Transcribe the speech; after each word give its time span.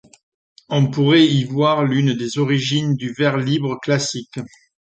On 0.69 0.89
pourrait 0.89 1.27
y 1.27 1.43
voir 1.43 1.83
l'une 1.83 2.15
des 2.17 2.39
origines 2.39 2.95
du 2.95 3.13
vers 3.13 3.37
libre 3.37 3.77
classique. 3.83 4.39